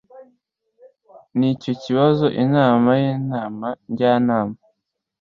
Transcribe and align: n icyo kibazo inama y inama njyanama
n 1.37 1.39
icyo 1.51 1.71
kibazo 1.83 2.25
inama 2.43 2.89
y 3.01 3.03
inama 3.15 3.67
njyanama 3.89 4.57